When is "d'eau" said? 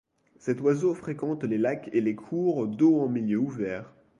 2.67-3.01